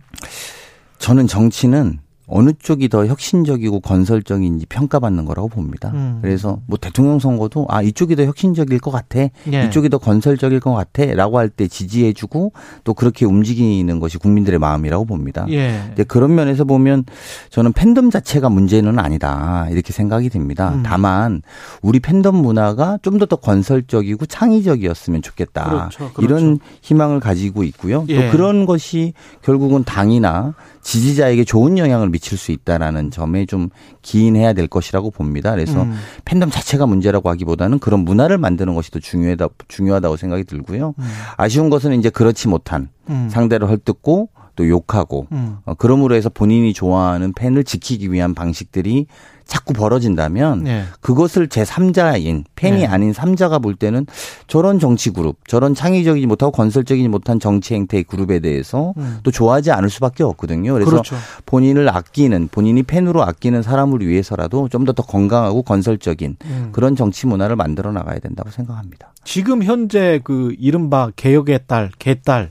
저는 0.98 1.26
정치는 1.26 2.00
어느 2.28 2.50
쪽이 2.58 2.88
더 2.88 3.06
혁신적이고 3.06 3.80
건설적인지 3.80 4.66
평가받는 4.66 5.24
거라고 5.26 5.48
봅니다. 5.48 5.90
음. 5.94 6.18
그래서 6.22 6.60
뭐 6.66 6.76
대통령 6.78 7.18
선거도 7.18 7.66
아 7.68 7.82
이쪽이 7.82 8.16
더 8.16 8.24
혁신적일 8.24 8.78
것 8.80 8.90
같아, 8.90 9.20
예. 9.52 9.64
이쪽이 9.66 9.88
더 9.90 9.98
건설적일 9.98 10.60
것 10.60 10.72
같아라고 10.72 11.38
할 11.38 11.50
때 11.50 11.68
지지해주고 11.68 12.52
또 12.84 12.94
그렇게 12.94 13.24
움직이는 13.24 14.00
것이 14.00 14.18
국민들의 14.18 14.58
마음이라고 14.58 15.04
봅니다. 15.04 15.46
예. 15.50 15.82
근데 15.86 16.04
그런 16.04 16.34
면에서 16.34 16.64
보면 16.64 17.04
저는 17.50 17.72
팬덤 17.72 18.10
자체가 18.10 18.48
문제는 18.48 18.98
아니다 18.98 19.68
이렇게 19.70 19.92
생각이 19.92 20.28
듭니다. 20.28 20.72
음. 20.74 20.82
다만 20.82 21.42
우리 21.82 22.00
팬덤 22.00 22.36
문화가 22.36 22.98
좀 23.02 23.18
더 23.18 23.26
더 23.26 23.36
건설적이고 23.36 24.26
창의적이었으면 24.26 25.22
좋겠다. 25.22 25.64
그렇죠, 25.64 26.12
그렇죠. 26.12 26.22
이런 26.22 26.58
희망을 26.82 27.18
가지고 27.20 27.62
있고요. 27.64 28.04
예. 28.08 28.26
또 28.26 28.32
그런 28.32 28.66
것이 28.66 29.14
결국은 29.42 29.84
당이나 29.84 30.54
지지자에게 30.82 31.44
좋은 31.44 31.78
영향을 31.78 32.08
미칠 32.16 32.38
수 32.38 32.50
있다라는 32.52 33.10
점에 33.10 33.44
좀 33.44 33.68
기인해야 34.02 34.54
될 34.54 34.66
것이라고 34.66 35.10
봅니다. 35.10 35.50
그래서 35.50 35.82
음. 35.82 35.94
팬덤 36.24 36.50
자체가 36.50 36.86
문제라고 36.86 37.28
하기보다는 37.28 37.78
그런 37.78 38.00
문화를 38.00 38.38
만드는 38.38 38.74
것이 38.74 38.90
더 38.90 38.98
중요하다, 38.98 39.48
중요하다고 39.68 40.16
생각이 40.16 40.44
들고요. 40.44 40.94
음. 40.98 41.04
아쉬운 41.36 41.68
것은 41.70 41.92
이제 41.98 42.08
그렇지 42.08 42.48
못한 42.48 42.88
음. 43.10 43.28
상대를 43.30 43.68
헐뜯고 43.68 44.30
또 44.56 44.68
욕하고 44.68 45.26
음. 45.32 45.58
어, 45.66 45.74
그러므로 45.74 46.14
해서 46.14 46.30
본인이 46.30 46.72
좋아하는 46.72 47.34
팬을 47.34 47.62
지키기 47.62 48.10
위한 48.10 48.34
방식들이 48.34 49.06
자꾸 49.46 49.72
벌어진다면 49.72 50.66
예. 50.66 50.84
그것을 51.00 51.48
제3자인 51.48 52.44
팬이 52.56 52.78
네. 52.78 52.86
아닌 52.86 53.12
3자가 53.12 53.62
볼 53.62 53.76
때는 53.76 54.06
저런 54.48 54.80
정치 54.80 55.10
그룹, 55.10 55.36
저런 55.46 55.74
창의적이지 55.74 56.26
못하고 56.26 56.50
건설적이지 56.50 57.08
못한 57.08 57.38
정치 57.38 57.74
행태의 57.74 58.04
그룹에 58.04 58.40
대해서 58.40 58.92
음. 58.96 59.18
또 59.22 59.30
좋아하지 59.30 59.70
않을 59.70 59.88
수밖에 59.88 60.24
없거든요. 60.24 60.72
그래서 60.72 60.90
그렇죠. 60.90 61.16
본인을 61.46 61.88
아끼는 61.88 62.48
본인이 62.50 62.82
팬으로 62.82 63.22
아끼는 63.22 63.62
사람을 63.62 64.00
위해서라도 64.06 64.68
좀 64.68 64.84
더 64.84 64.92
더 64.92 65.02
건강하고 65.02 65.62
건설적인 65.62 66.36
음. 66.44 66.68
그런 66.72 66.96
정치 66.96 67.26
문화를 67.26 67.54
만들어 67.56 67.92
나가야 67.92 68.18
된다고 68.18 68.50
생각합니다. 68.50 69.12
지금 69.24 69.62
현재 69.62 70.20
그 70.24 70.54
이른바 70.58 71.10
개혁의 71.16 71.60
딸, 71.66 71.90
개딸 71.98 72.50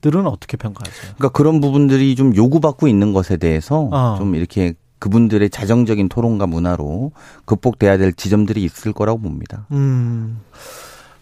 들은 0.00 0.26
어떻게 0.26 0.56
평가하세요? 0.56 1.14
그러니까 1.16 1.28
그런 1.30 1.60
부분들이 1.60 2.14
좀 2.16 2.34
요구받고 2.34 2.88
있는 2.88 3.12
것에 3.12 3.36
대해서 3.36 3.88
어. 3.92 4.14
좀 4.18 4.34
이렇게 4.34 4.74
그분들의 5.00 5.50
자정적인 5.50 6.08
토론과 6.08 6.46
문화로 6.46 7.10
극복돼야 7.46 7.98
될 7.98 8.12
지점들이 8.12 8.62
있을 8.62 8.92
거라고 8.92 9.18
봅니다. 9.20 9.66
음, 9.72 10.38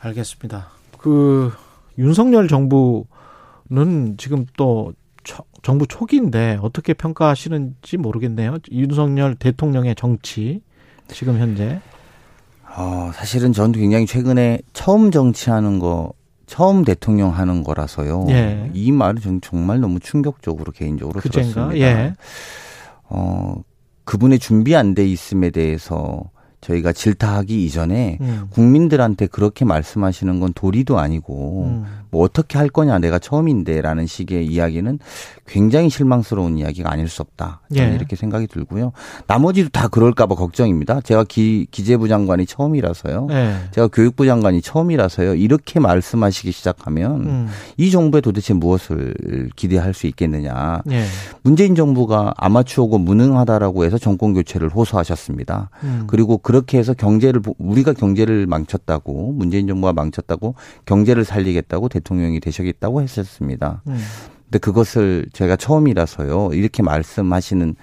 알겠습니다. 0.00 0.68
그 0.98 1.50
윤석열 1.96 2.48
정부는 2.48 4.16
지금 4.18 4.44
또 4.56 4.92
초- 5.24 5.44
정부 5.62 5.86
초기인데 5.86 6.58
어떻게 6.60 6.92
평가하시는지 6.94 7.96
모르겠네요. 7.96 8.58
윤석열 8.70 9.34
대통령의 9.34 9.94
정치 9.94 10.60
지금 11.08 11.38
현재 11.38 11.80
어, 12.76 13.10
사실은 13.14 13.52
저는 13.52 13.72
굉장히 13.72 14.06
최근에 14.06 14.60
처음 14.72 15.10
정치하는 15.10 15.78
거, 15.78 16.12
처음 16.46 16.84
대통령 16.84 17.30
하는 17.34 17.64
거라서요. 17.64 18.26
예. 18.28 18.70
이 18.74 18.92
말은 18.92 19.20
전 19.20 19.40
정말 19.40 19.80
너무 19.80 19.98
충격적으로 20.00 20.70
개인적으로 20.72 21.18
그젠가 21.20 21.68
들었습니다. 21.70 21.78
예. 21.86 22.14
어, 23.04 23.54
그분의 24.08 24.38
준비 24.38 24.74
안 24.74 24.94
돼 24.94 25.06
있음에 25.06 25.50
대해서 25.50 26.30
저희가 26.62 26.92
질타하기 26.92 27.62
이전에 27.66 28.16
음. 28.22 28.46
국민들한테 28.48 29.26
그렇게 29.26 29.66
말씀하시는 29.66 30.40
건 30.40 30.54
도리도 30.54 30.98
아니고 30.98 31.64
음. 31.66 31.84
뭐 32.10 32.24
어떻게 32.24 32.58
할 32.58 32.68
거냐 32.68 32.98
내가 32.98 33.18
처음인데라는 33.18 34.06
식의 34.06 34.46
이야기는 34.46 34.98
굉장히 35.46 35.88
실망스러운 35.90 36.58
이야기가 36.58 36.90
아닐 36.92 37.08
수 37.08 37.22
없다. 37.22 37.60
저는 37.74 37.92
예. 37.92 37.94
이렇게 37.96 38.16
생각이 38.16 38.46
들고요. 38.46 38.92
나머지도 39.26 39.70
다 39.70 39.88
그럴까 39.88 40.26
봐 40.26 40.34
걱정입니다. 40.34 41.00
제가 41.00 41.24
기, 41.24 41.66
기재부 41.70 42.08
장관이 42.08 42.44
처음이라서요. 42.46 43.28
예. 43.30 43.54
제가 43.70 43.88
교육부 43.88 44.26
장관이 44.26 44.60
처음이라서요. 44.60 45.34
이렇게 45.36 45.80
말씀하시기 45.80 46.52
시작하면 46.52 47.20
음. 47.26 47.48
이 47.76 47.90
정부에 47.90 48.20
도대체 48.20 48.52
무엇을 48.54 49.48
기대할 49.56 49.94
수 49.94 50.06
있겠느냐. 50.06 50.82
예. 50.90 51.04
문재인 51.42 51.74
정부가 51.74 52.34
아마추어고 52.36 52.98
무능하다라고 52.98 53.84
해서 53.84 53.96
정권 53.98 54.34
교체를 54.34 54.68
호소하셨습니다. 54.68 55.70
음. 55.84 56.04
그리고 56.08 56.38
그렇게 56.38 56.78
해서 56.78 56.92
경제를 56.92 57.40
보- 57.40 57.54
우리가 57.58 57.92
경제를 57.94 58.46
망쳤다고 58.46 59.32
문재인 59.32 59.66
정부가 59.66 59.92
망쳤다고 59.94 60.54
경제를 60.84 61.24
살리겠다고 61.24 61.88
대통령이 61.98 62.40
되시겠다고 62.40 63.02
했었습니다. 63.02 63.82
음. 63.88 63.98
근데 64.44 64.58
그것을 64.58 65.26
제가 65.32 65.56
처음이라서요. 65.56 66.50
이렇게 66.54 66.82
말씀하시는 66.82 67.74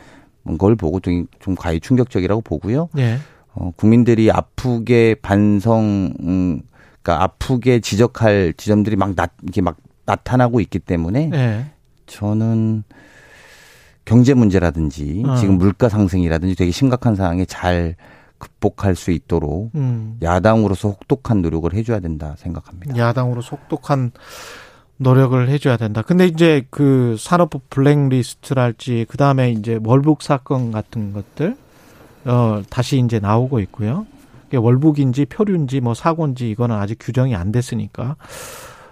걸 0.57 0.75
보고 0.75 0.99
좀, 0.99 1.27
좀 1.39 1.55
과히 1.55 1.79
충격적이라고 1.79 2.41
보고요. 2.41 2.89
예. 2.97 3.17
어, 3.53 3.71
국민들이 3.75 4.31
아프게 4.31 5.15
반성, 5.21 6.13
음, 6.21 6.61
그러니까 7.01 7.23
아프게 7.23 7.79
지적할 7.79 8.53
지점들이 8.57 8.95
막 8.95 9.15
나, 9.15 9.27
이렇게 9.43 9.61
막 9.61 9.77
나타나고 10.05 10.59
있기 10.59 10.79
때문에 10.79 11.31
예. 11.33 11.65
저는 12.05 12.83
경제 14.03 14.33
문제라든지 14.33 15.23
어. 15.25 15.35
지금 15.35 15.57
물가 15.57 15.89
상승이라든지 15.89 16.55
되게 16.55 16.71
심각한 16.71 17.15
상황에 17.15 17.45
잘 17.45 17.95
극복할 18.37 18.95
수 18.95 19.11
있도록 19.11 19.71
음. 19.75 20.17
야당으로서 20.21 20.89
혹독한 20.89 21.41
노력을 21.41 21.71
해줘야 21.73 21.99
된다 21.99 22.35
생각합니다. 22.37 22.97
야당으로 22.97 23.41
속독한 23.41 24.11
노력을 24.97 25.49
해줘야 25.49 25.77
된다. 25.77 26.01
근데 26.01 26.25
이제 26.25 26.65
그 26.69 27.15
산업부 27.19 27.59
블랙리스트랄지 27.69 29.05
그 29.09 29.17
다음에 29.17 29.51
이제 29.51 29.79
월북 29.83 30.21
사건 30.21 30.71
같은 30.71 31.13
것들 31.13 31.57
어 32.25 32.61
다시 32.69 32.99
이제 32.99 33.19
나오고 33.19 33.59
있고요. 33.61 34.05
월북인지 34.53 35.25
표류인지 35.25 35.81
뭐 35.81 35.93
사고인지 35.93 36.49
이거는 36.49 36.77
아직 36.77 36.97
규정이 36.99 37.35
안 37.35 37.51
됐으니까 37.51 38.15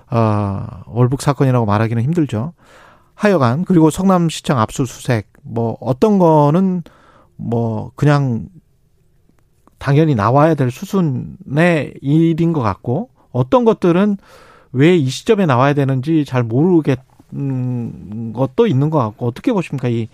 아 0.07 0.83
월북 0.87 1.21
사건이라고 1.21 1.65
말하기는 1.65 2.03
힘들죠. 2.03 2.53
하여간 3.15 3.63
그리고 3.63 3.89
성남시청 3.89 4.59
압수수색 4.59 5.31
뭐 5.43 5.77
어떤 5.79 6.19
거는 6.19 6.83
뭐 7.37 7.91
그냥 7.95 8.49
당연히 9.83 10.15
나와야 10.15 10.55
될 10.55 10.71
수준의 10.71 11.95
일인 12.01 12.53
것 12.53 12.61
같고 12.61 13.09
어떤 13.33 13.65
것들은 13.65 14.15
왜 14.71 14.97
이 14.97 15.09
시점에 15.09 15.45
나와야 15.45 15.73
되는지 15.73 16.23
잘 16.23 16.41
모르겠는 16.41 18.31
것도 18.33 18.65
있는 18.65 18.89
것 18.89 18.99
같고 18.99 19.27
어떻게 19.27 19.51
보십니까 19.51 19.89
이 19.89 20.07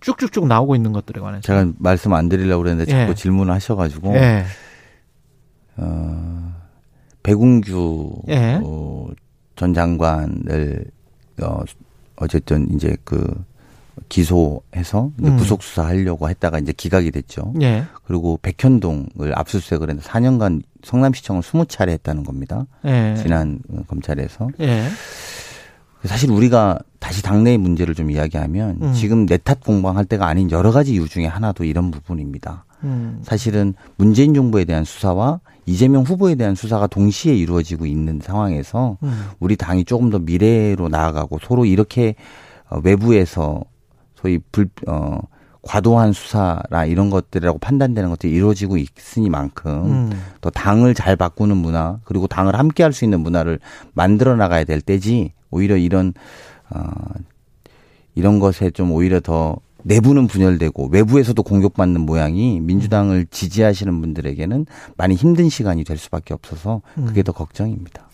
쭉쭉쭉 0.00 0.48
나오고 0.48 0.74
있는 0.74 0.90
것들에 0.92 1.20
관해서 1.20 1.42
제가 1.42 1.70
말씀 1.78 2.12
안 2.14 2.28
드리려고 2.28 2.64
그랬는데 2.64 2.90
자꾸 2.90 3.12
예. 3.12 3.14
질문을 3.14 3.54
하셔가지고 3.54 4.12
예. 4.16 4.44
어, 5.76 6.52
배궁규 7.22 8.22
예. 8.28 8.58
어, 8.60 9.06
전 9.54 9.72
장관을 9.72 10.84
어, 11.42 11.60
어쨌든 12.16 12.68
이제 12.74 12.96
그 13.04 13.24
기소해서 14.08 15.10
음. 15.22 15.36
구속 15.36 15.62
수사하려고 15.62 16.28
했다가 16.28 16.58
이제 16.58 16.72
기각이 16.72 17.10
됐죠. 17.10 17.52
예. 17.62 17.84
그리고 18.04 18.38
백현동을 18.42 19.32
압수수색을 19.36 19.90
했는데 19.90 20.08
4년간 20.08 20.62
성남시청을 20.84 21.42
20차례 21.42 21.90
했다는 21.90 22.24
겁니다. 22.24 22.66
예. 22.84 23.14
지난 23.20 23.60
검찰에서. 23.88 24.48
예. 24.60 24.84
사실 26.04 26.30
우리가 26.32 26.78
다시 26.98 27.22
당내의 27.22 27.58
문제를 27.58 27.94
좀 27.94 28.10
이야기하면 28.10 28.78
음. 28.82 28.92
지금 28.92 29.24
내 29.26 29.36
탓 29.38 29.60
공방할 29.60 30.04
때가 30.04 30.26
아닌 30.26 30.50
여러 30.50 30.72
가지 30.72 30.94
이유 30.94 31.08
중에 31.08 31.26
하나도 31.26 31.64
이런 31.64 31.90
부분입니다. 31.90 32.64
음. 32.84 33.20
사실은 33.22 33.74
문재인 33.96 34.34
정부에 34.34 34.64
대한 34.64 34.84
수사와 34.84 35.38
이재명 35.66 36.02
후보에 36.02 36.34
대한 36.34 36.56
수사가 36.56 36.88
동시에 36.88 37.34
이루어지고 37.36 37.86
있는 37.86 38.18
상황에서 38.20 38.96
음. 39.04 39.26
우리 39.38 39.54
당이 39.54 39.84
조금 39.84 40.10
더 40.10 40.18
미래로 40.18 40.88
나아가고 40.88 41.38
서로 41.46 41.64
이렇게 41.64 42.16
어, 42.68 42.80
외부에서 42.82 43.62
소위 44.22 44.38
불, 44.52 44.68
어, 44.86 45.18
과도한 45.62 46.12
수사라 46.12 46.86
이런 46.86 47.10
것들이라고 47.10 47.58
판단되는 47.58 48.10
것들이 48.10 48.32
이루어지고 48.32 48.78
있으니만큼 48.78 49.70
음. 49.70 50.10
또 50.40 50.50
당을 50.50 50.94
잘 50.94 51.14
바꾸는 51.16 51.56
문화 51.56 51.98
그리고 52.04 52.26
당을 52.26 52.58
함께 52.58 52.82
할 52.82 52.92
수 52.92 53.04
있는 53.04 53.20
문화를 53.20 53.58
만들어 53.94 54.34
나가야 54.36 54.64
될 54.64 54.80
때지 54.80 55.32
오히려 55.50 55.76
이런 55.76 56.14
어 56.70 56.90
이런 58.14 58.38
것에 58.40 58.70
좀 58.70 58.92
오히려 58.92 59.20
더 59.20 59.56
내부는 59.84 60.26
분열되고 60.26 60.88
외부에서도 60.88 61.42
공격받는 61.42 62.02
모양이 62.02 62.60
민주당을 62.60 63.26
지지하시는 63.30 64.00
분들에게는 64.00 64.66
많이 64.96 65.14
힘든 65.14 65.48
시간이 65.48 65.84
될 65.84 65.96
수밖에 65.96 66.34
없어서 66.34 66.82
그게 66.94 67.22
음. 67.22 67.24
더 67.24 67.32
걱정입니다. 67.32 68.08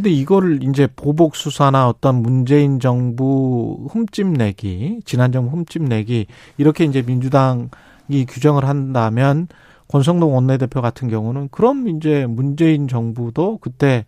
근데 0.00 0.08
이거를 0.12 0.62
이제 0.62 0.86
보복 0.96 1.36
수사나 1.36 1.86
어떤 1.86 2.22
문재인 2.22 2.80
정부 2.80 3.86
흠집 3.90 4.28
내기, 4.28 5.02
지난 5.04 5.30
정부 5.30 5.54
흠집 5.54 5.82
내기 5.82 6.24
이렇게 6.56 6.84
이제 6.84 7.02
민주당이 7.02 8.24
규정을 8.26 8.64
한다면 8.64 9.46
권성동 9.88 10.34
원내대표 10.34 10.80
같은 10.80 11.08
경우는 11.08 11.48
그럼 11.50 11.86
이제 11.88 12.24
문재인 12.24 12.88
정부도 12.88 13.58
그때 13.60 14.06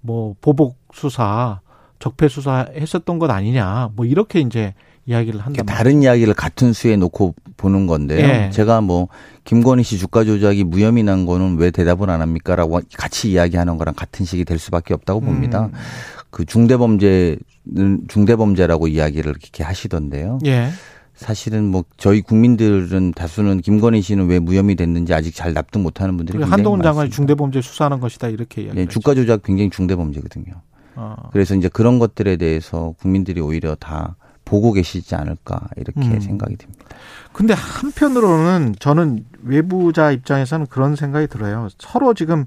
뭐 0.00 0.34
보복 0.40 0.78
수사, 0.94 1.60
적폐 1.98 2.28
수사 2.28 2.66
했었던 2.74 3.18
것 3.18 3.30
아니냐. 3.30 3.90
뭐 3.96 4.06
이렇게 4.06 4.40
이제 4.40 4.72
이야기를 5.06 5.40
한다. 5.40 5.62
다른 5.64 6.02
이야기를 6.02 6.34
같은 6.34 6.72
수에 6.72 6.96
놓고 6.96 7.34
보는 7.56 7.86
건데요. 7.86 8.26
예. 8.26 8.50
제가 8.50 8.80
뭐 8.80 9.08
김건희 9.44 9.82
씨 9.82 9.98
주가 9.98 10.24
조작이 10.24 10.64
무혐의 10.64 11.02
난 11.02 11.26
거는 11.26 11.58
왜 11.58 11.70
대답을 11.70 12.08
안 12.10 12.22
합니까라고 12.22 12.80
같이 12.96 13.30
이야기하는 13.30 13.76
거랑 13.76 13.94
같은 13.94 14.24
식이 14.24 14.44
될 14.44 14.58
수밖에 14.58 14.94
없다고 14.94 15.20
음. 15.20 15.26
봅니다. 15.26 15.66
음. 15.66 15.72
그 16.30 16.44
중대범죄는 16.44 17.38
중대범죄라고 18.08 18.88
이야기를 18.88 19.30
이렇게 19.30 19.62
하시던데요. 19.62 20.38
예. 20.46 20.70
사실은 21.14 21.70
뭐 21.70 21.84
저희 21.96 22.22
국민들은 22.22 23.12
다수는 23.12 23.60
김건희 23.60 24.02
씨는 24.02 24.26
왜 24.26 24.40
무혐의 24.40 24.74
됐는지 24.74 25.14
아직 25.14 25.32
잘 25.32 25.52
납득 25.54 25.78
못하는 25.78 26.16
분들이 26.16 26.38
굉장히 26.38 26.50
한동훈 26.50 26.82
장관이 26.82 27.10
중대범죄 27.10 27.62
수사하는 27.62 28.00
것이다 28.00 28.28
이렇게 28.28 28.62
이야기. 28.62 28.76
네, 28.76 28.86
주가 28.86 29.14
조작 29.14 29.42
굉장히 29.44 29.70
중대범죄거든요. 29.70 30.54
아. 30.96 31.16
그래서 31.30 31.54
이제 31.54 31.68
그런 31.68 32.00
것들에 32.00 32.36
대해서 32.36 32.94
국민들이 32.98 33.40
오히려 33.40 33.76
다 33.76 34.16
보고 34.44 34.72
계시지 34.72 35.14
않을까 35.14 35.68
이렇게 35.76 36.00
음. 36.00 36.20
생각이 36.20 36.56
듭니다. 36.56 36.84
근데 37.32 37.54
한편으로는 37.54 38.76
저는 38.78 39.24
외부자 39.42 40.10
입장에서는 40.12 40.66
그런 40.66 40.96
생각이 40.96 41.26
들어요. 41.26 41.68
서로 41.78 42.14
지금 42.14 42.44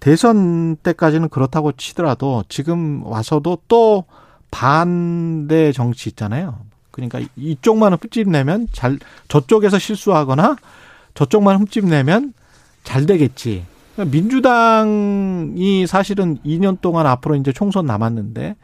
대선 0.00 0.76
때까지는 0.76 1.28
그렇다고 1.30 1.72
치더라도 1.72 2.44
지금 2.48 3.02
와서도 3.04 3.58
또 3.68 4.04
반대 4.50 5.72
정치 5.72 6.10
있잖아요. 6.10 6.58
그러니까 6.90 7.20
이쪽만 7.36 7.94
흠집 7.94 8.28
내면 8.28 8.68
잘 8.72 8.98
저쪽에서 9.28 9.78
실수하거나 9.78 10.56
저쪽만 11.14 11.58
흠집 11.58 11.86
내면 11.86 12.34
잘 12.84 13.06
되겠지. 13.06 13.66
민주당이 13.96 15.86
사실은 15.86 16.38
2년 16.44 16.80
동안 16.80 17.06
앞으로 17.06 17.36
이제 17.36 17.52
총선 17.52 17.86
남았는데 17.86 18.56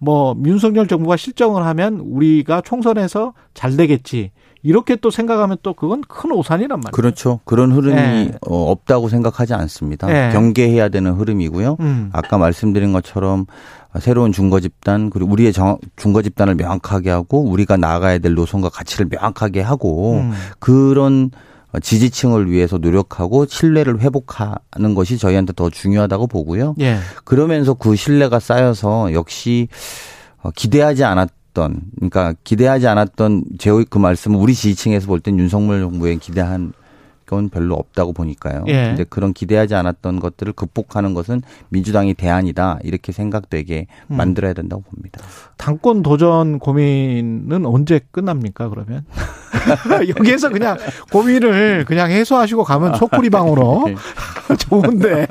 뭐 0.00 0.34
윤석열 0.44 0.88
정부가 0.88 1.16
실정을 1.16 1.64
하면 1.66 2.00
우리가 2.00 2.62
총선에서 2.62 3.34
잘 3.54 3.76
되겠지. 3.76 4.32
이렇게 4.62 4.96
또 4.96 5.10
생각하면 5.10 5.56
또 5.62 5.72
그건 5.72 6.02
큰 6.06 6.32
오산이란 6.32 6.80
말이에요. 6.80 6.92
그렇죠. 6.92 7.40
그런 7.44 7.72
흐름이 7.72 7.94
네. 7.96 8.32
없다고 8.42 9.08
생각하지 9.08 9.54
않습니다. 9.54 10.06
네. 10.06 10.30
경계해야 10.32 10.90
되는 10.90 11.12
흐름이고요. 11.12 11.76
음. 11.80 12.10
아까 12.12 12.36
말씀드린 12.36 12.92
것처럼 12.92 13.46
새로운 14.00 14.32
중거 14.32 14.60
집단 14.60 15.08
그리고 15.08 15.32
우리의 15.32 15.52
정, 15.52 15.78
중거 15.96 16.20
집단을 16.22 16.56
명확하게 16.56 17.08
하고 17.08 17.42
우리가 17.42 17.76
나아가야 17.78 18.18
될 18.18 18.34
노선과 18.34 18.68
가치를 18.68 19.06
명확하게 19.10 19.62
하고 19.62 20.18
음. 20.18 20.32
그런 20.58 21.30
지지층을 21.78 22.50
위해서 22.50 22.78
노력하고 22.78 23.46
신뢰를 23.46 24.00
회복하는 24.00 24.94
것이 24.94 25.18
저희한테 25.18 25.52
더 25.54 25.70
중요하다고 25.70 26.26
보고요. 26.26 26.74
예. 26.80 26.98
그러면서 27.24 27.74
그 27.74 27.94
신뢰가 27.94 28.40
쌓여서 28.40 29.12
역시 29.12 29.68
어, 30.42 30.50
기대하지 30.50 31.04
않았던 31.04 31.80
그러니까 31.96 32.34
기대하지 32.44 32.88
않았던 32.88 33.44
제그 33.58 33.98
말씀은 33.98 34.38
우리 34.38 34.54
지지층에서 34.54 35.06
볼 35.06 35.20
땐 35.20 35.38
윤석열 35.38 35.80
정부에 35.80 36.16
기대한 36.16 36.72
건 37.30 37.48
별로 37.48 37.76
없다고 37.76 38.12
보니까요. 38.12 38.64
예. 38.66 38.88
근데 38.88 39.04
그런 39.04 39.32
기대하지 39.32 39.76
않았던 39.76 40.18
것들을 40.18 40.52
극복하는 40.52 41.14
것은 41.14 41.42
민주당이 41.68 42.14
대안이다 42.14 42.80
이렇게 42.82 43.12
생각되게 43.12 43.86
음. 44.08 44.16
만들어야 44.16 44.52
된다고 44.52 44.82
봅니다. 44.82 45.20
당권 45.56 46.02
도전 46.02 46.58
고민은 46.58 47.64
언제 47.66 48.00
끝납니까? 48.10 48.68
그러면 48.68 49.04
여기에서 50.18 50.48
그냥 50.48 50.76
고민을 51.12 51.84
그냥 51.86 52.10
해소하시고 52.10 52.64
가면 52.64 52.96
속풀이방으로 52.96 53.84
네. 53.86 53.94
좋은데 54.58 55.28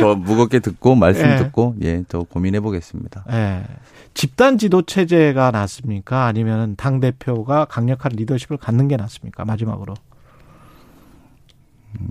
더 0.00 0.14
무겁게 0.14 0.60
듣고 0.60 0.94
말씀 0.94 1.26
예. 1.28 1.36
듣고 1.36 1.74
예 1.82 1.98
더 2.08 2.22
고민해 2.22 2.60
보겠습니다. 2.60 3.24
예. 3.32 3.62
집단 4.14 4.56
지도 4.56 4.82
체제가 4.82 5.50
낫습니까? 5.50 6.24
아니면 6.24 6.74
당 6.76 7.00
대표가 7.00 7.66
강력한 7.66 8.12
리더십을 8.14 8.56
갖는 8.56 8.88
게 8.88 8.96
낫습니까? 8.96 9.44
마지막으로. 9.44 9.94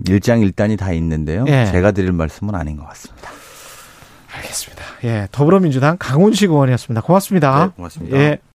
일장일단이 0.08 0.76
다 0.76 0.92
있는데요. 0.92 1.44
예. 1.48 1.66
제가 1.66 1.92
드릴 1.92 2.12
말씀은 2.12 2.54
아닌 2.54 2.76
것 2.76 2.86
같습니다. 2.88 3.30
알겠습니다. 4.36 4.84
예, 5.04 5.28
더불어민주당 5.32 5.96
강훈식 5.98 6.50
의원이었습니다. 6.50 7.00
고맙습니다. 7.02 7.66
네, 7.66 7.72
고맙습니다. 7.76 8.16
예. 8.18 8.38